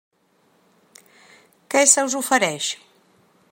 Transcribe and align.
Què 1.75 1.85
se 1.93 2.07
us 2.09 2.17
ofereix? 2.23 2.73